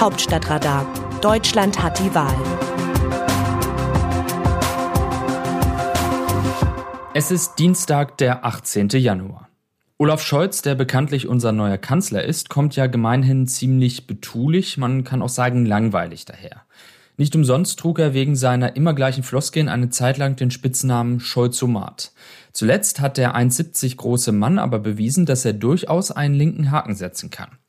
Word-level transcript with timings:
Hauptstadtradar. 0.00 0.86
Deutschland 1.20 1.82
hat 1.82 1.98
die 1.98 2.14
Wahl. 2.14 2.34
Es 7.12 7.30
ist 7.30 7.56
Dienstag, 7.58 8.16
der 8.16 8.46
18. 8.46 8.88
Januar. 8.88 9.50
Olaf 9.98 10.22
Scholz, 10.22 10.62
der 10.62 10.74
bekanntlich 10.74 11.28
unser 11.28 11.52
neuer 11.52 11.76
Kanzler 11.76 12.24
ist, 12.24 12.48
kommt 12.48 12.76
ja 12.76 12.86
gemeinhin 12.86 13.46
ziemlich 13.46 14.06
betulich, 14.06 14.78
man 14.78 15.04
kann 15.04 15.20
auch 15.20 15.28
sagen 15.28 15.66
langweilig 15.66 16.24
daher. 16.24 16.62
Nicht 17.18 17.36
umsonst 17.36 17.78
trug 17.78 17.98
er 17.98 18.14
wegen 18.14 18.36
seiner 18.36 18.76
immer 18.76 18.94
gleichen 18.94 19.22
Floskeln 19.22 19.68
eine 19.68 19.90
Zeit 19.90 20.16
lang 20.16 20.34
den 20.34 20.50
Spitznamen 20.50 21.20
Scholzomat. 21.20 22.12
Zuletzt 22.54 23.00
hat 23.00 23.18
der 23.18 23.36
1,70 23.36 23.96
große 23.96 24.32
Mann 24.32 24.58
aber 24.58 24.78
bewiesen, 24.78 25.26
dass 25.26 25.44
er 25.44 25.52
durchaus 25.52 26.10
einen 26.10 26.36
linken 26.36 26.70
Haken 26.70 26.94
setzen 26.94 27.28
kann. 27.28 27.59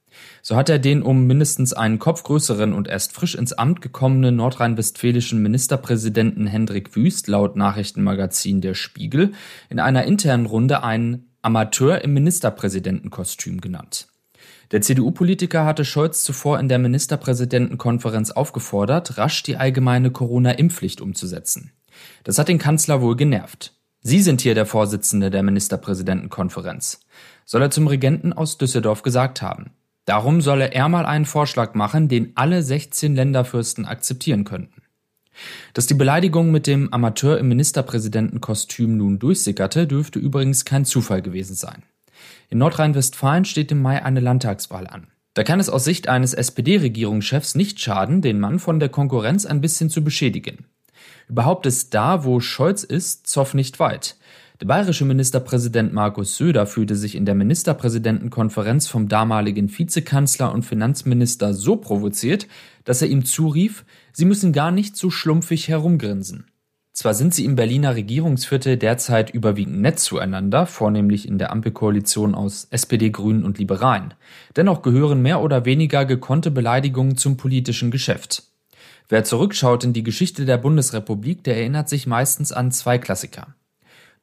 So 0.41 0.55
hat 0.55 0.69
er 0.69 0.79
den 0.79 1.03
um 1.03 1.27
mindestens 1.27 1.73
einen 1.73 1.99
Kopf 1.99 2.23
größeren 2.23 2.73
und 2.73 2.87
erst 2.87 3.13
frisch 3.13 3.35
ins 3.35 3.53
Amt 3.53 3.81
gekommenen 3.81 4.35
nordrhein-westfälischen 4.35 5.41
Ministerpräsidenten 5.41 6.47
Hendrik 6.47 6.95
Wüst 6.95 7.27
laut 7.27 7.55
Nachrichtenmagazin 7.55 8.61
Der 8.61 8.73
Spiegel 8.73 9.33
in 9.69 9.79
einer 9.79 10.05
internen 10.05 10.45
Runde 10.45 10.83
einen 10.83 11.31
Amateur 11.41 12.03
im 12.03 12.13
Ministerpräsidentenkostüm 12.13 13.61
genannt. 13.61 14.07
Der 14.71 14.81
CDU-Politiker 14.81 15.65
hatte 15.65 15.83
Scholz 15.83 16.23
zuvor 16.23 16.59
in 16.59 16.69
der 16.69 16.79
Ministerpräsidentenkonferenz 16.79 18.31
aufgefordert, 18.31 19.17
rasch 19.17 19.43
die 19.43 19.57
allgemeine 19.57 20.11
Corona-Impfpflicht 20.11 21.01
umzusetzen. 21.01 21.71
Das 22.23 22.37
hat 22.37 22.47
den 22.47 22.57
Kanzler 22.57 23.01
wohl 23.01 23.15
genervt. 23.15 23.73
Sie 24.01 24.21
sind 24.21 24.41
hier 24.41 24.55
der 24.55 24.65
Vorsitzende 24.65 25.29
der 25.29 25.43
Ministerpräsidentenkonferenz, 25.43 27.01
soll 27.45 27.61
er 27.61 27.69
zum 27.69 27.87
Regenten 27.87 28.33
aus 28.33 28.57
Düsseldorf 28.57 29.03
gesagt 29.03 29.41
haben. 29.41 29.71
Darum 30.05 30.41
solle 30.41 30.73
er 30.73 30.89
mal 30.89 31.05
einen 31.05 31.25
Vorschlag 31.25 31.75
machen, 31.75 32.07
den 32.07 32.31
alle 32.35 32.63
16 32.63 33.15
Länderfürsten 33.15 33.85
akzeptieren 33.85 34.43
könnten. 34.43 34.81
Dass 35.73 35.87
die 35.87 35.93
Beleidigung 35.93 36.51
mit 36.51 36.67
dem 36.67 36.91
Amateur 36.91 37.37
im 37.37 37.47
Ministerpräsidentenkostüm 37.47 38.97
nun 38.97 39.19
durchsickerte, 39.19 39.87
dürfte 39.87 40.19
übrigens 40.19 40.65
kein 40.65 40.85
Zufall 40.85 41.21
gewesen 41.21 41.55
sein. 41.55 41.83
In 42.49 42.57
Nordrhein-Westfalen 42.57 43.45
steht 43.45 43.71
im 43.71 43.81
Mai 43.81 44.03
eine 44.03 44.19
Landtagswahl 44.19 44.87
an. 44.87 45.07
Da 45.33 45.43
kann 45.43 45.61
es 45.61 45.69
aus 45.69 45.85
Sicht 45.85 46.09
eines 46.09 46.33
SPD-Regierungschefs 46.33 47.55
nicht 47.55 47.79
schaden, 47.79 48.21
den 48.21 48.39
Mann 48.39 48.59
von 48.59 48.79
der 48.79 48.89
Konkurrenz 48.89 49.45
ein 49.45 49.61
bisschen 49.61 49.89
zu 49.89 50.03
beschädigen. 50.03 50.65
Überhaupt 51.31 51.65
ist 51.65 51.93
da, 51.93 52.25
wo 52.25 52.41
Scholz 52.41 52.83
ist, 52.83 53.25
Zoff 53.25 53.53
nicht 53.53 53.79
weit. 53.79 54.17
Der 54.59 54.65
bayerische 54.65 55.05
Ministerpräsident 55.05 55.93
Markus 55.93 56.35
Söder 56.35 56.67
fühlte 56.67 56.97
sich 56.97 57.15
in 57.15 57.25
der 57.25 57.35
Ministerpräsidentenkonferenz 57.35 58.89
vom 58.89 59.07
damaligen 59.07 59.69
Vizekanzler 59.69 60.51
und 60.51 60.65
Finanzminister 60.65 61.53
so 61.53 61.77
provoziert, 61.77 62.47
dass 62.83 63.01
er 63.01 63.07
ihm 63.07 63.23
zurief, 63.23 63.85
sie 64.11 64.25
müssen 64.25 64.51
gar 64.51 64.71
nicht 64.71 64.97
so 64.97 65.09
schlumpfig 65.09 65.69
herumgrinsen. 65.69 66.47
Zwar 66.91 67.13
sind 67.13 67.33
sie 67.33 67.45
im 67.45 67.55
Berliner 67.55 67.95
Regierungsviertel 67.95 68.75
derzeit 68.75 69.29
überwiegend 69.29 69.79
nett 69.79 69.99
zueinander, 69.99 70.65
vornehmlich 70.65 71.25
in 71.25 71.37
der 71.37 71.53
Ampelkoalition 71.53 72.35
aus 72.35 72.67
SPD, 72.71 73.09
Grünen 73.09 73.45
und 73.45 73.57
Liberalen. 73.57 74.13
Dennoch 74.57 74.81
gehören 74.81 75.21
mehr 75.21 75.39
oder 75.39 75.63
weniger 75.63 76.03
gekonnte 76.03 76.51
Beleidigungen 76.51 77.15
zum 77.15 77.37
politischen 77.37 77.89
Geschäft. 77.89 78.50
Wer 79.11 79.25
zurückschaut 79.25 79.83
in 79.83 79.91
die 79.91 80.03
Geschichte 80.03 80.45
der 80.45 80.57
Bundesrepublik, 80.57 81.43
der 81.43 81.57
erinnert 81.57 81.89
sich 81.89 82.07
meistens 82.07 82.53
an 82.53 82.71
zwei 82.71 82.97
Klassiker. 82.97 83.55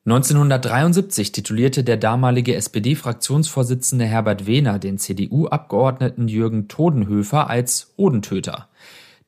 1973 0.06 1.30
titulierte 1.30 1.84
der 1.84 1.98
damalige 1.98 2.54
SPD-Fraktionsvorsitzende 2.54 4.06
Herbert 4.06 4.46
Wehner 4.46 4.78
den 4.78 4.96
CDU-Abgeordneten 4.96 6.26
Jürgen 6.26 6.68
Todenhöfer 6.68 7.50
als 7.50 7.92
Hodentöter. 7.98 8.70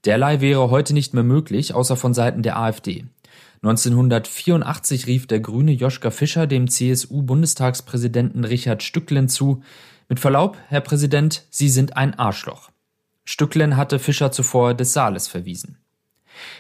Derlei 0.07 0.41
wäre 0.41 0.71
heute 0.71 0.95
nicht 0.95 1.13
mehr 1.13 1.25
möglich, 1.25 1.75
außer 1.75 1.99
von 1.99 2.15
Seiten 2.15 2.43
der 2.43 2.59
AfD. 2.59 3.05
1984 3.63 5.07
rief 5.09 5.27
der 5.27 5.41
Grüne 5.41 5.73
Joschka 5.73 6.11
Fischer 6.11 6.47
dem 6.47 6.69
CSU-Bundestagspräsidenten 6.69 8.47
Richard 8.47 8.83
Stücklen 8.83 9.29
zu, 9.29 9.63
mit 10.09 10.21
Verlaub, 10.21 10.57
Herr 10.69 10.81
Präsident, 10.81 11.45
Sie 11.51 11.69
sind 11.69 11.99
ein 11.99 12.19
Arschloch. 12.19 12.71
Stücklen 13.25 13.77
hatte 13.77 13.99
Fischer 13.99 14.33
zuvor 14.33 14.75
des 14.75 14.93
Saales 14.93 15.29
verwiesen. 15.29 15.79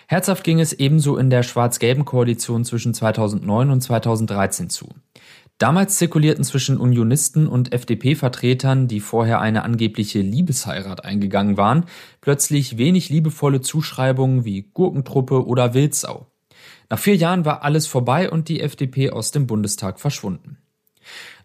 Herzhaft 0.06 0.44
ging 0.44 0.60
es 0.60 0.72
ebenso 0.72 1.16
in 1.16 1.30
der 1.30 1.42
schwarz-gelben 1.42 2.04
Koalition 2.04 2.64
zwischen 2.64 2.94
2009 2.94 3.70
und 3.70 3.80
2013 3.80 4.70
zu. 4.70 4.88
Damals 5.58 5.98
zirkulierten 5.98 6.42
zwischen 6.42 6.78
Unionisten 6.78 7.46
und 7.46 7.74
FDP-Vertretern, 7.74 8.88
die 8.88 9.00
vorher 9.00 9.40
eine 9.40 9.62
angebliche 9.62 10.20
Liebesheirat 10.20 11.04
eingegangen 11.04 11.58
waren, 11.58 11.84
plötzlich 12.22 12.78
wenig 12.78 13.10
liebevolle 13.10 13.60
Zuschreibungen 13.60 14.46
wie 14.46 14.62
Gurkentruppe 14.72 15.46
oder 15.46 15.74
Wildsau. 15.74 16.26
Nach 16.88 16.98
vier 16.98 17.14
Jahren 17.14 17.44
war 17.44 17.62
alles 17.62 17.86
vorbei 17.86 18.30
und 18.30 18.48
die 18.48 18.60
FDP 18.60 19.10
aus 19.10 19.32
dem 19.32 19.46
Bundestag 19.46 20.00
verschwunden. 20.00 20.56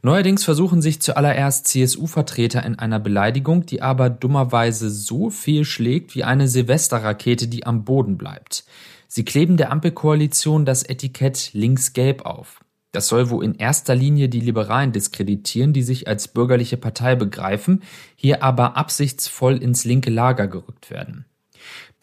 Neuerdings 0.02 0.44
versuchen 0.44 0.82
sich 0.82 1.02
zuallererst 1.02 1.68
CSU-Vertreter 1.68 2.64
in 2.64 2.78
einer 2.78 3.00
Beleidigung, 3.00 3.66
die 3.66 3.82
aber 3.82 4.10
dummerweise 4.10 4.90
so 4.90 5.30
fehlschlägt 5.30 6.14
wie 6.16 6.24
eine 6.24 6.48
Silvesterrakete, 6.48 7.48
die 7.48 7.66
am 7.66 7.86
Boden 7.86 8.18
bleibt. 8.18 8.66
Sie 9.08 9.26
kleben 9.26 9.58
der 9.58 9.72
Ampelkoalition 9.72 10.66
das 10.66 10.84
Etikett 10.84 11.52
links-gelb 11.54 12.26
auf. 12.26 12.60
Das 12.92 13.08
soll 13.08 13.30
wohl 13.30 13.44
in 13.44 13.56
erster 13.56 13.94
Linie 13.94 14.30
die 14.30 14.40
Liberalen 14.40 14.92
diskreditieren, 14.92 15.74
die 15.74 15.84
sich 15.84 16.08
als 16.08 16.30
bürgerliche 16.30 16.78
Partei 16.78 17.16
begreifen, 17.16 17.84
hier 18.16 18.42
aber 18.42 18.78
absichtsvoll 18.78 19.58
ins 19.58 19.84
linke 19.84 20.10
Lager 20.10 20.48
gerückt 20.48 20.90
werden. 20.90 21.26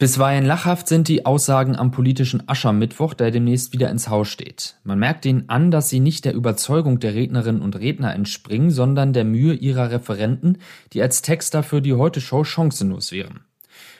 Bisweilen 0.03 0.45
lachhaft 0.45 0.89
sind 0.89 1.07
die 1.07 1.25
Aussagen 1.25 1.77
am 1.77 1.91
politischen 1.91 2.45
Aschermittwoch, 2.49 3.13
der 3.13 3.31
demnächst 3.31 3.71
wieder 3.71 3.89
ins 3.89 4.09
Haus 4.09 4.27
steht. 4.27 4.75
Man 4.83 4.99
merkt 4.99 5.25
ihnen 5.25 5.47
an, 5.47 5.71
dass 5.71 5.89
sie 5.89 6.01
nicht 6.01 6.25
der 6.25 6.33
Überzeugung 6.33 6.99
der 6.99 7.13
Rednerinnen 7.13 7.61
und 7.61 7.79
Redner 7.79 8.13
entspringen, 8.13 8.69
sondern 8.69 9.13
der 9.13 9.23
Mühe 9.23 9.53
ihrer 9.53 9.91
Referenten, 9.91 10.57
die 10.91 11.01
als 11.01 11.21
Texter 11.21 11.63
für 11.63 11.81
die 11.81 11.93
Heute-Show 11.93 12.43
chancenlos 12.43 13.13
wären. 13.13 13.45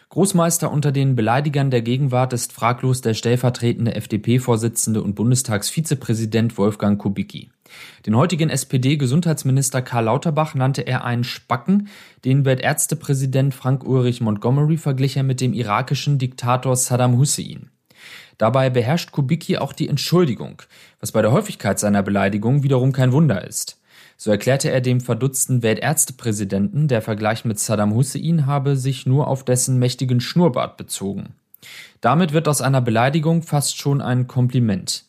Großmeister 0.10 0.72
unter 0.72 0.92
den 0.92 1.16
Beleidigern 1.16 1.72
der 1.72 1.82
Gegenwart 1.82 2.34
ist 2.34 2.54
fraglos 2.54 3.02
der 3.02 3.16
stellvertretende 3.16 3.96
FDP-Vorsitzende 3.96 5.02
und 5.02 5.16
Bundestagsvizepräsident 5.16 6.58
Wolfgang 6.58 7.02
Kubicki. 7.02 7.50
Den 8.06 8.16
heutigen 8.16 8.52
SPD-Gesundheitsminister 8.52 9.82
Karl 9.82 10.06
Lauterbach 10.06 10.54
nannte 10.54 10.84
er 10.84 11.04
einen 11.04 11.24
Spacken, 11.24 11.88
den 12.26 12.46
Weltärztepräsident 12.46 13.56
Frank-Ulrich 13.56 14.22
Montgomery 14.22 14.78
verglich 14.78 15.18
er 15.18 15.24
mit 15.24 15.42
dem 15.42 15.54
irakischen 15.54 16.20
Diktator 16.20 16.76
Saddam 16.76 17.18
Hussein. 17.18 17.72
Dabei 18.38 18.70
beherrscht 18.70 19.12
Kubicki 19.12 19.58
auch 19.58 19.74
die 19.74 19.90
Entschuldigung, 19.90 20.62
was 21.00 21.12
bei 21.12 21.22
der 21.22 21.32
Häufigkeit 21.32 21.80
seiner 21.80 22.04
Beleidigung 22.04 22.62
wiederum 22.62 22.92
kein 22.92 23.12
Wunder 23.12 23.48
ist. 23.48 23.80
So 24.24 24.32
erklärte 24.32 24.72
er 24.72 24.80
dem 24.80 25.02
verdutzten 25.02 25.64
Weltärztepräsidenten, 25.64 26.88
der 26.88 27.02
Vergleich 27.02 27.44
mit 27.44 27.60
Saddam 27.60 27.94
Hussein 27.94 28.46
habe 28.46 28.78
sich 28.78 29.06
nur 29.06 29.28
auf 29.28 29.44
dessen 29.44 29.80
mächtigen 29.80 30.22
Schnurrbart 30.22 30.78
bezogen. 30.78 31.34
Damit 32.00 32.32
wird 32.32 32.48
aus 32.48 32.62
einer 32.62 32.80
Beleidigung 32.80 33.42
fast 33.42 33.78
schon 33.78 34.02
ein 34.02 34.28
Kompliment. 34.28 35.04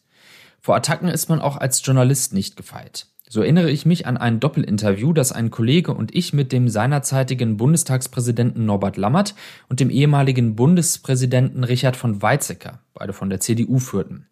Vor 0.60 0.74
Attacken 0.74 1.06
ist 1.06 1.28
man 1.28 1.40
auch 1.40 1.56
als 1.56 1.86
Journalist 1.86 2.32
nicht 2.32 2.56
gefeit. 2.56 3.06
So 3.28 3.40
erinnere 3.40 3.70
ich 3.70 3.86
mich 3.86 4.04
an 4.08 4.16
ein 4.16 4.40
Doppelinterview, 4.40 5.12
das 5.12 5.30
ein 5.30 5.52
Kollege 5.52 5.94
und 5.94 6.12
ich 6.12 6.32
mit 6.32 6.50
dem 6.50 6.68
seinerzeitigen 6.68 7.56
Bundestagspräsidenten 7.56 8.66
Norbert 8.66 8.96
Lammert 8.96 9.36
und 9.68 9.78
dem 9.78 9.90
ehemaligen 9.90 10.56
Bundespräsidenten 10.56 11.62
Richard 11.62 11.94
von 11.94 12.20
Weizsäcker, 12.20 12.80
beide 12.94 13.12
von 13.12 13.30
der 13.30 13.38
CDU, 13.38 13.78
führten. 13.78 14.26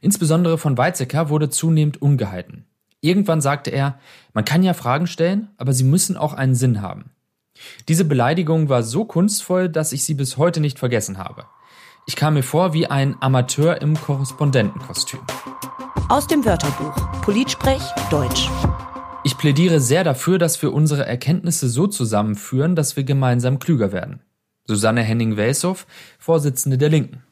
Insbesondere 0.00 0.58
von 0.58 0.76
Weizsäcker 0.76 1.28
wurde 1.28 1.50
zunehmend 1.50 2.02
ungehalten. 2.02 2.64
Irgendwann 3.04 3.42
sagte 3.42 3.70
er, 3.70 3.98
man 4.32 4.46
kann 4.46 4.62
ja 4.62 4.72
Fragen 4.72 5.06
stellen, 5.06 5.48
aber 5.58 5.74
sie 5.74 5.84
müssen 5.84 6.16
auch 6.16 6.32
einen 6.32 6.54
Sinn 6.54 6.80
haben. 6.80 7.10
Diese 7.86 8.06
Beleidigung 8.06 8.70
war 8.70 8.82
so 8.82 9.04
kunstvoll, 9.04 9.68
dass 9.68 9.92
ich 9.92 10.04
sie 10.04 10.14
bis 10.14 10.38
heute 10.38 10.60
nicht 10.60 10.78
vergessen 10.78 11.18
habe. 11.18 11.44
Ich 12.06 12.16
kam 12.16 12.32
mir 12.32 12.42
vor 12.42 12.72
wie 12.72 12.86
ein 12.86 13.14
Amateur 13.20 13.82
im 13.82 13.94
Korrespondentenkostüm. 13.94 15.20
Aus 16.08 16.26
dem 16.26 16.46
Wörterbuch 16.46 16.94
Politsprech 17.20 17.82
Deutsch. 18.08 18.48
Ich 19.22 19.36
plädiere 19.36 19.80
sehr 19.80 20.02
dafür, 20.02 20.38
dass 20.38 20.62
wir 20.62 20.72
unsere 20.72 21.04
Erkenntnisse 21.04 21.68
so 21.68 21.86
zusammenführen, 21.86 22.74
dass 22.74 22.96
wir 22.96 23.04
gemeinsam 23.04 23.58
klüger 23.58 23.92
werden. 23.92 24.20
Susanne 24.66 25.02
Henning-Welsow, 25.02 25.84
Vorsitzende 26.18 26.78
der 26.78 26.88
Linken. 26.88 27.22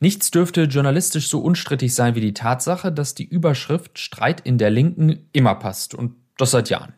Nichts 0.00 0.30
dürfte 0.30 0.64
journalistisch 0.64 1.28
so 1.28 1.40
unstrittig 1.40 1.94
sein 1.94 2.14
wie 2.14 2.20
die 2.20 2.34
Tatsache, 2.34 2.92
dass 2.92 3.14
die 3.14 3.24
Überschrift 3.24 3.98
Streit 3.98 4.40
in 4.40 4.58
der 4.58 4.70
Linken 4.70 5.28
immer 5.32 5.54
passt 5.54 5.94
und 5.94 6.14
das 6.36 6.50
seit 6.50 6.70
Jahren. 6.70 6.94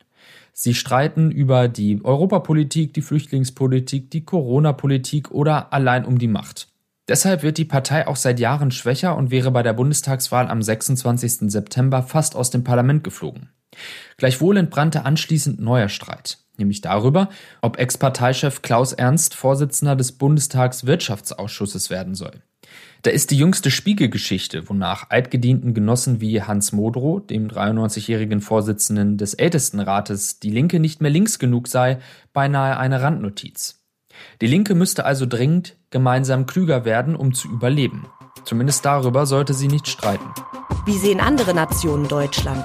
Sie 0.52 0.74
streiten 0.74 1.30
über 1.30 1.68
die 1.68 2.02
Europapolitik, 2.02 2.94
die 2.94 3.02
Flüchtlingspolitik, 3.02 4.10
die 4.10 4.24
Corona-Politik 4.24 5.30
oder 5.30 5.72
allein 5.72 6.06
um 6.06 6.18
die 6.18 6.28
Macht. 6.28 6.68
Deshalb 7.08 7.42
wird 7.42 7.58
die 7.58 7.66
Partei 7.66 8.08
auch 8.08 8.16
seit 8.16 8.40
Jahren 8.40 8.70
schwächer 8.70 9.16
und 9.16 9.30
wäre 9.30 9.50
bei 9.50 9.62
der 9.62 9.74
Bundestagswahl 9.74 10.48
am 10.48 10.62
26. 10.62 11.52
September 11.52 12.02
fast 12.02 12.34
aus 12.34 12.50
dem 12.50 12.64
Parlament 12.64 13.04
geflogen. 13.04 13.50
Gleichwohl 14.16 14.56
entbrannte 14.56 15.04
anschließend 15.04 15.60
neuer 15.60 15.88
Streit. 15.88 16.38
nämlich 16.58 16.80
darüber, 16.80 17.28
ob 17.60 17.78
Ex-Parteichef 17.78 18.62
Klaus 18.62 18.94
Ernst 18.94 19.34
Vorsitzender 19.34 19.94
des 19.94 20.12
Bundestagswirtschaftsausschusses 20.12 21.90
werden 21.90 22.14
soll. 22.14 22.40
Da 23.02 23.10
ist 23.10 23.30
die 23.30 23.38
jüngste 23.38 23.70
Spiegelgeschichte, 23.70 24.68
wonach 24.68 25.10
altgedienten 25.10 25.74
Genossen 25.74 26.20
wie 26.20 26.42
Hans 26.42 26.72
Modrow, 26.72 27.24
dem 27.24 27.48
93-jährigen 27.48 28.40
Vorsitzenden 28.40 29.16
des 29.16 29.34
Ältestenrates, 29.34 30.40
die 30.40 30.50
Linke 30.50 30.80
nicht 30.80 31.00
mehr 31.00 31.10
links 31.10 31.38
genug 31.38 31.68
sei, 31.68 31.98
beinahe 32.32 32.78
eine 32.78 33.02
Randnotiz. 33.02 33.82
Die 34.40 34.46
Linke 34.46 34.74
müsste 34.74 35.04
also 35.04 35.26
dringend 35.26 35.76
gemeinsam 35.90 36.46
klüger 36.46 36.84
werden, 36.84 37.14
um 37.14 37.32
zu 37.34 37.48
überleben. 37.48 38.06
Zumindest 38.44 38.84
darüber 38.84 39.26
sollte 39.26 39.54
sie 39.54 39.68
nicht 39.68 39.88
streiten. 39.88 40.28
Wie 40.84 40.98
sehen 40.98 41.20
andere 41.20 41.54
Nationen 41.54 42.08
Deutschland? 42.08 42.64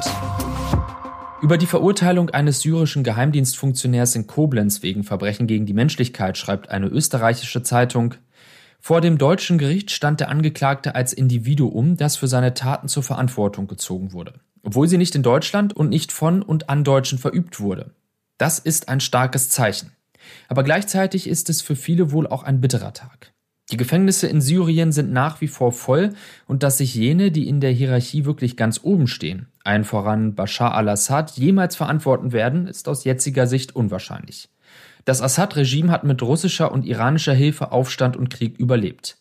Über 1.42 1.58
die 1.58 1.66
Verurteilung 1.66 2.30
eines 2.30 2.62
syrischen 2.62 3.04
Geheimdienstfunktionärs 3.04 4.16
in 4.16 4.28
Koblenz 4.28 4.84
wegen 4.84 5.04
Verbrechen 5.04 5.48
gegen 5.48 5.66
die 5.66 5.74
Menschlichkeit 5.74 6.38
schreibt 6.38 6.70
eine 6.70 6.86
österreichische 6.86 7.64
Zeitung, 7.64 8.14
vor 8.84 9.00
dem 9.00 9.20
deutschen 9.20 9.60
Gericht 9.60 9.92
stand 9.92 10.20
der 10.20 10.30
Angeklagte 10.30 10.96
als 10.96 11.14
Individuum, 11.14 11.98
das 11.98 12.16
für 12.16 12.28
seine 12.28 12.56
Taten 12.56 12.88
zur 12.88 13.04
Verantwortung 13.04 13.68
gezogen 13.68 14.12
wurde, 14.12 14.34
obwohl 14.64 14.88
sie 14.88 14.98
nicht 14.98 15.14
in 15.14 15.22
Deutschland 15.22 15.76
und 15.76 15.90
nicht 15.90 16.12
von 16.12 16.42
und 16.42 16.68
an 16.68 16.84
Deutschen 16.84 17.20
verübt 17.20 17.60
wurde. 17.60 17.92
Das 18.40 18.58
ist 18.58 18.90
ein 18.90 19.00
starkes 19.00 19.50
Zeichen. 19.50 19.92
Aber 20.48 20.64
gleichzeitig 20.64 21.28
ist 21.28 21.52
es 21.52 21.62
für 21.62 21.76
viele 21.76 22.12
wohl 22.12 22.26
auch 22.26 22.42
ein 22.42 22.60
bitterer 22.60 22.92
Tag. 22.92 23.34
Die 23.70 23.78
Gefängnisse 23.78 24.28
in 24.28 24.42
Syrien 24.42 24.92
sind 24.92 25.14
nach 25.14 25.42
wie 25.42 25.48
vor 25.48 25.72
voll 25.72 26.14
und 26.48 26.64
dass 26.64 26.80
sich 26.80 26.96
jene, 26.96 27.32
die 27.32 27.48
in 27.48 27.62
der 27.62 27.72
Hierarchie 27.72 28.26
wirklich 28.26 28.58
ganz 28.58 28.80
oben 28.82 29.06
stehen, 29.06 29.48
allen 29.64 29.84
voran 29.84 30.34
Bashar 30.34 30.74
al-Assad, 30.74 31.38
jemals 31.38 31.76
verantworten 31.76 32.32
werden, 32.32 32.66
ist 32.66 32.90
aus 32.90 33.04
jetziger 33.04 33.46
Sicht 33.46 33.76
unwahrscheinlich. 33.76 34.50
Das 35.06 35.22
Assad-Regime 35.22 35.92
hat 35.92 36.04
mit 36.04 36.22
russischer 36.22 36.72
und 36.72 36.86
iranischer 36.86 37.34
Hilfe 37.34 37.72
Aufstand 37.72 38.16
und 38.16 38.30
Krieg 38.30 38.58
überlebt. 38.58 39.18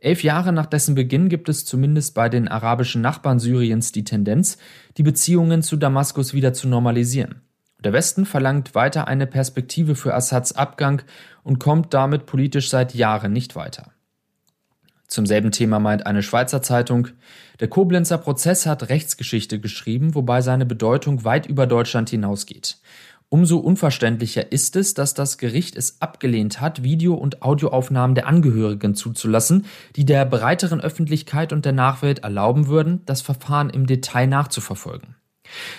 Elf 0.00 0.22
Jahre 0.22 0.52
nach 0.52 0.66
dessen 0.66 0.94
Beginn 0.94 1.28
gibt 1.28 1.48
es 1.48 1.64
zumindest 1.64 2.14
bei 2.14 2.28
den 2.28 2.46
arabischen 2.46 3.00
Nachbarn 3.00 3.38
Syriens 3.38 3.90
die 3.90 4.04
Tendenz, 4.04 4.58
die 4.98 5.02
Beziehungen 5.02 5.62
zu 5.62 5.76
Damaskus 5.76 6.34
wieder 6.34 6.52
zu 6.52 6.68
normalisieren. 6.68 7.40
Der 7.82 7.92
Westen 7.92 8.26
verlangt 8.26 8.74
weiter 8.74 9.08
eine 9.08 9.26
Perspektive 9.26 9.94
für 9.94 10.14
Assads 10.14 10.52
Abgang 10.52 11.02
und 11.42 11.58
kommt 11.58 11.94
damit 11.94 12.26
politisch 12.26 12.70
seit 12.70 12.94
Jahren 12.94 13.32
nicht 13.32 13.56
weiter. 13.56 13.92
Zum 15.06 15.26
selben 15.26 15.52
Thema 15.52 15.78
meint 15.78 16.06
eine 16.06 16.22
Schweizer 16.22 16.62
Zeitung, 16.62 17.08
der 17.60 17.68
Koblenzer 17.68 18.18
Prozess 18.18 18.66
hat 18.66 18.88
Rechtsgeschichte 18.88 19.60
geschrieben, 19.60 20.14
wobei 20.14 20.40
seine 20.40 20.66
Bedeutung 20.66 21.24
weit 21.24 21.46
über 21.46 21.66
Deutschland 21.66 22.10
hinausgeht. 22.10 22.78
Umso 23.34 23.58
unverständlicher 23.58 24.52
ist 24.52 24.76
es, 24.76 24.94
dass 24.94 25.12
das 25.12 25.38
Gericht 25.38 25.74
es 25.74 26.00
abgelehnt 26.00 26.60
hat, 26.60 26.84
Video- 26.84 27.14
und 27.14 27.42
Audioaufnahmen 27.42 28.14
der 28.14 28.28
Angehörigen 28.28 28.94
zuzulassen, 28.94 29.66
die 29.96 30.04
der 30.04 30.24
breiteren 30.24 30.80
Öffentlichkeit 30.80 31.52
und 31.52 31.64
der 31.64 31.72
Nachwelt 31.72 32.20
erlauben 32.20 32.68
würden, 32.68 33.00
das 33.06 33.22
Verfahren 33.22 33.70
im 33.70 33.88
Detail 33.88 34.28
nachzuverfolgen. 34.28 35.16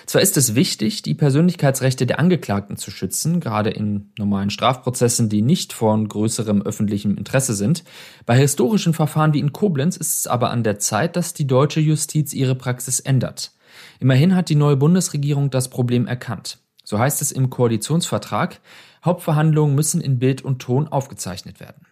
Zwar 0.04 0.20
ist 0.20 0.36
es 0.36 0.54
wichtig, 0.54 1.00
die 1.00 1.14
Persönlichkeitsrechte 1.14 2.04
der 2.04 2.18
Angeklagten 2.18 2.76
zu 2.76 2.90
schützen, 2.90 3.40
gerade 3.40 3.70
in 3.70 4.10
normalen 4.18 4.50
Strafprozessen, 4.50 5.30
die 5.30 5.40
nicht 5.40 5.72
von 5.72 6.08
größerem 6.08 6.60
öffentlichem 6.60 7.16
Interesse 7.16 7.54
sind. 7.54 7.84
Bei 8.26 8.36
historischen 8.36 8.92
Verfahren 8.92 9.32
wie 9.32 9.40
in 9.40 9.54
Koblenz 9.54 9.96
ist 9.96 10.18
es 10.18 10.26
aber 10.26 10.50
an 10.50 10.62
der 10.62 10.78
Zeit, 10.78 11.16
dass 11.16 11.32
die 11.32 11.46
deutsche 11.46 11.80
Justiz 11.80 12.34
ihre 12.34 12.54
Praxis 12.54 13.00
ändert. 13.00 13.52
Immerhin 13.98 14.34
hat 14.34 14.50
die 14.50 14.56
neue 14.56 14.76
Bundesregierung 14.76 15.48
das 15.48 15.70
Problem 15.70 16.06
erkannt. 16.06 16.58
So 16.88 17.00
heißt 17.00 17.20
es 17.20 17.32
im 17.32 17.50
Koalitionsvertrag, 17.50 18.60
Hauptverhandlungen 19.04 19.74
müssen 19.74 20.00
in 20.00 20.20
Bild 20.20 20.42
und 20.42 20.60
Ton 20.60 20.86
aufgezeichnet 20.86 21.58
werden. 21.58 21.84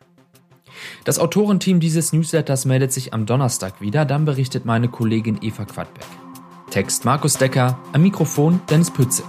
Das 1.04 1.18
Autorenteam 1.18 1.80
dieses 1.80 2.12
Newsletters 2.12 2.64
meldet 2.64 2.92
sich 2.92 3.12
am 3.12 3.26
Donnerstag 3.26 3.80
wieder, 3.80 4.04
dann 4.04 4.24
berichtet 4.24 4.64
meine 4.64 4.88
Kollegin 4.88 5.38
Eva 5.42 5.64
Quadbeck. 5.64 6.06
Text 6.70 7.04
Markus 7.04 7.34
Decker, 7.34 7.76
am 7.92 8.02
Mikrofon 8.02 8.60
Dennis 8.70 8.92
Pützig. 8.92 9.26